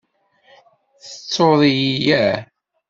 [1.03, 2.25] Tettuḍ-iyi ya?